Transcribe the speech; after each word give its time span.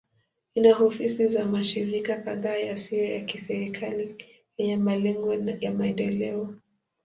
Ina 0.55 0.77
ofisi 0.77 1.27
za 1.29 1.45
mashirika 1.45 2.17
kadhaa 2.17 2.55
yasiyo 2.55 3.05
ya 3.13 3.21
kiserikali 3.25 4.15
yenye 4.57 4.77
malengo 4.77 5.33
ya 5.59 5.71
maendeleo. 5.71 6.55